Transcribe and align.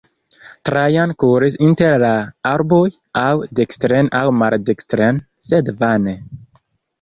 Trajan 0.67 1.11
kuris 1.23 1.57
inter 1.67 1.97
la 2.03 2.09
arboj, 2.53 2.79
aŭ 3.25 3.35
dekstren 3.61 4.11
aŭ 4.21 4.23
maldekstren, 4.39 5.21
sed 5.51 5.71
vane. 5.85 6.17